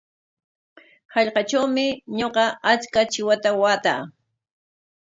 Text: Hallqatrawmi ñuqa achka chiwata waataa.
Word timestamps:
Hallqatrawmi 1.13 1.85
ñuqa 2.17 2.43
achka 2.71 3.01
chiwata 3.11 3.49
waataa. 3.61 4.01